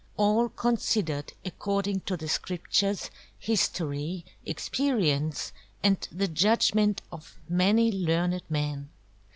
[0.17, 8.89] All Considered according to the Scriptures, History, Experience, and the Judgment of many Learned MEN.